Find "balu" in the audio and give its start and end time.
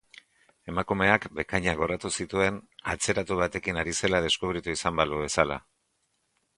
5.03-5.25